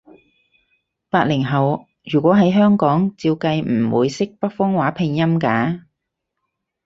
[1.11, 5.83] 八零後，如果喺香港，照計唔會識北方話拼音㗎